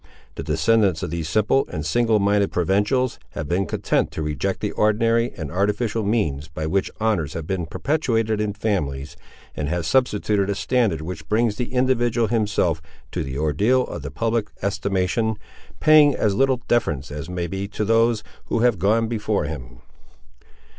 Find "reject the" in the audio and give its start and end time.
4.23-4.71